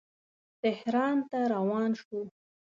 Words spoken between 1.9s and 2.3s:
شو.